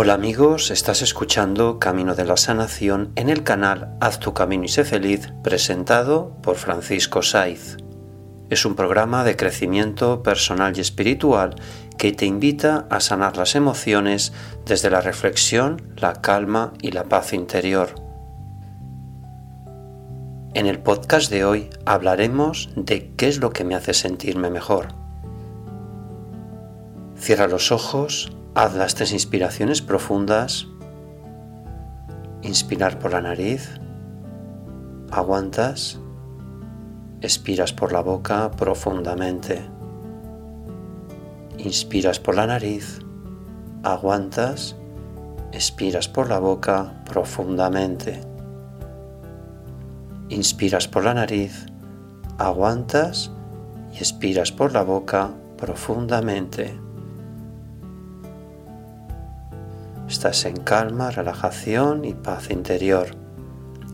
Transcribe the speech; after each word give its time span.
Hola 0.00 0.14
amigos, 0.14 0.70
estás 0.70 1.02
escuchando 1.02 1.80
Camino 1.80 2.14
de 2.14 2.24
la 2.24 2.36
Sanación 2.36 3.10
en 3.16 3.28
el 3.28 3.42
canal 3.42 3.96
Haz 4.00 4.20
tu 4.20 4.32
camino 4.32 4.62
y 4.62 4.68
sé 4.68 4.84
feliz, 4.84 5.32
presentado 5.42 6.36
por 6.40 6.54
Francisco 6.54 7.20
Saiz. 7.20 7.78
Es 8.48 8.64
un 8.64 8.76
programa 8.76 9.24
de 9.24 9.34
crecimiento 9.34 10.22
personal 10.22 10.72
y 10.76 10.82
espiritual 10.82 11.56
que 11.98 12.12
te 12.12 12.26
invita 12.26 12.86
a 12.90 13.00
sanar 13.00 13.36
las 13.36 13.56
emociones 13.56 14.32
desde 14.64 14.88
la 14.88 15.00
reflexión, 15.00 15.82
la 15.96 16.12
calma 16.22 16.74
y 16.80 16.92
la 16.92 17.02
paz 17.02 17.32
interior. 17.32 17.96
En 20.54 20.66
el 20.66 20.78
podcast 20.78 21.28
de 21.28 21.44
hoy 21.44 21.70
hablaremos 21.86 22.70
de 22.76 23.16
qué 23.16 23.26
es 23.26 23.38
lo 23.38 23.50
que 23.50 23.64
me 23.64 23.74
hace 23.74 23.94
sentirme 23.94 24.48
mejor. 24.48 24.94
Cierra 27.16 27.48
los 27.48 27.72
ojos 27.72 28.30
Haz 28.58 28.74
las 28.74 28.96
tres 28.96 29.12
inspiraciones 29.12 29.82
profundas. 29.82 30.66
Inspirar 32.42 32.98
por 32.98 33.12
la 33.12 33.20
nariz. 33.20 33.78
Aguantas. 35.12 36.00
Expiras 37.20 37.72
por 37.72 37.92
la 37.92 38.00
boca 38.00 38.50
profundamente. 38.50 39.64
Inspiras 41.58 42.18
por 42.18 42.34
la 42.34 42.48
nariz. 42.48 42.98
Aguantas. 43.84 44.74
Expiras 45.52 46.08
por 46.08 46.28
la 46.28 46.40
boca 46.40 47.04
profundamente. 47.04 48.22
Inspiras 50.30 50.88
por 50.88 51.04
la 51.04 51.14
nariz. 51.14 51.66
Aguantas 52.38 53.30
y 53.92 53.98
expiras 53.98 54.50
por 54.50 54.72
la 54.72 54.82
boca 54.82 55.30
profundamente. 55.56 56.87
Estás 60.08 60.46
en 60.46 60.56
calma, 60.56 61.10
relajación 61.10 62.06
y 62.06 62.14
paz 62.14 62.50
interior. 62.50 63.08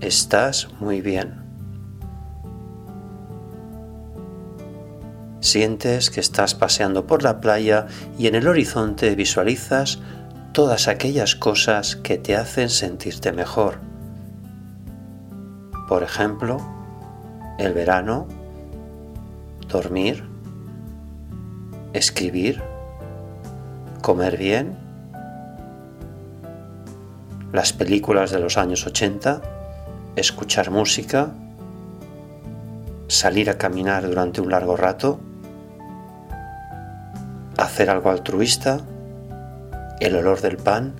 Estás 0.00 0.68
muy 0.78 1.00
bien. 1.00 1.42
Sientes 5.40 6.10
que 6.10 6.20
estás 6.20 6.54
paseando 6.54 7.04
por 7.08 7.24
la 7.24 7.40
playa 7.40 7.88
y 8.16 8.28
en 8.28 8.36
el 8.36 8.46
horizonte 8.46 9.12
visualizas 9.16 9.98
todas 10.52 10.86
aquellas 10.86 11.34
cosas 11.34 11.96
que 11.96 12.16
te 12.16 12.36
hacen 12.36 12.70
sentirte 12.70 13.32
mejor. 13.32 13.80
Por 15.88 16.04
ejemplo, 16.04 16.58
el 17.58 17.72
verano, 17.72 18.28
dormir, 19.68 20.22
escribir, 21.92 22.62
comer 24.00 24.36
bien 24.36 24.83
las 27.54 27.72
películas 27.72 28.32
de 28.32 28.40
los 28.40 28.58
años 28.58 28.84
80, 28.84 29.40
escuchar 30.16 30.72
música, 30.72 31.28
salir 33.06 33.48
a 33.48 33.58
caminar 33.58 34.04
durante 34.08 34.40
un 34.40 34.50
largo 34.50 34.76
rato, 34.76 35.20
hacer 37.56 37.90
algo 37.90 38.10
altruista, 38.10 38.80
el 40.00 40.16
olor 40.16 40.40
del 40.40 40.56
pan. 40.56 40.94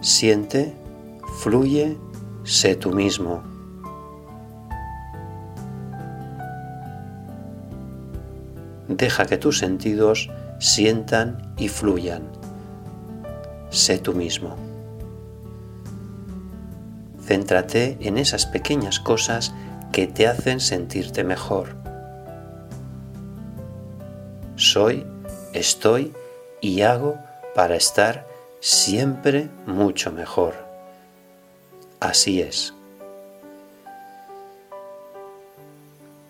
Siente, 0.00 0.74
fluye, 1.42 1.98
sé 2.42 2.74
tú 2.74 2.90
mismo. 2.90 3.42
Deja 8.88 9.26
que 9.26 9.36
tus 9.36 9.58
sentidos 9.58 10.30
sientan 10.64 11.52
y 11.58 11.68
fluyan. 11.68 12.22
Sé 13.68 13.98
tú 13.98 14.14
mismo. 14.14 14.56
Céntrate 17.22 17.98
en 18.00 18.16
esas 18.16 18.46
pequeñas 18.46 18.98
cosas 18.98 19.52
que 19.92 20.06
te 20.06 20.26
hacen 20.26 20.60
sentirte 20.60 21.22
mejor. 21.22 21.76
Soy, 24.56 25.06
estoy 25.52 26.14
y 26.62 26.80
hago 26.80 27.18
para 27.54 27.76
estar 27.76 28.26
siempre 28.60 29.50
mucho 29.66 30.12
mejor. 30.12 30.54
Así 32.00 32.40
es. 32.40 32.72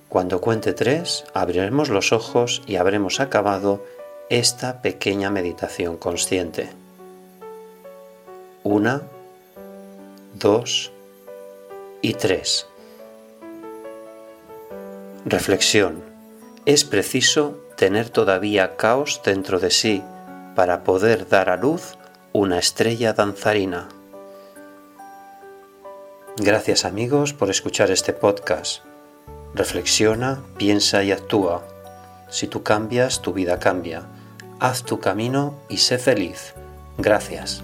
Cuando 0.09 0.41
cuente 0.41 0.73
tres, 0.73 1.25
abriremos 1.35 1.89
los 1.89 2.13
ojos 2.13 2.63
y 2.67 2.77
habremos 2.77 3.21
acabado 3.21 3.81
esta 4.31 4.81
pequeña 4.81 5.31
meditación 5.31 5.97
consciente. 5.97 6.71
Una, 8.63 9.03
dos 10.35 10.93
y 12.01 12.15
tres. 12.15 12.67
Reflexión. 15.27 16.03
Es 16.65 16.85
preciso 16.85 17.61
tener 17.77 18.09
todavía 18.09 18.77
caos 18.77 19.21
dentro 19.25 19.59
de 19.59 19.71
sí 19.71 20.03
para 20.57 20.85
poder 20.85 21.29
dar 21.29 21.51
a 21.51 21.57
luz 21.57 21.99
una 22.33 22.59
estrella 22.59 23.13
danzarina. 23.13 23.89
Gracias 26.37 26.85
amigos 26.85 27.35
por 27.35 27.51
escuchar 27.51 27.91
este 27.91 28.13
podcast. 28.15 28.83
Reflexiona, 29.55 30.43
piensa 30.57 31.05
y 31.05 31.13
actúa. 31.13 31.74
Si 32.35 32.49
tú 32.49 32.65
cambias, 32.65 33.23
tu 33.23 33.33
vida 33.33 33.61
cambia. 33.61 34.03
Haz 34.59 34.83
tu 34.83 34.99
camino 34.99 35.55
y 35.69 35.77
sé 35.77 35.99
feliz. 35.99 36.55
Gracias. 36.99 37.63